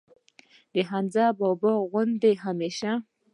[0.03, 2.93] او د حمزه بابا غوندي ئې هميشه